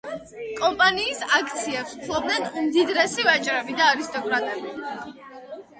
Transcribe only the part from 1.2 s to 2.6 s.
აქციებს ფლობდნენ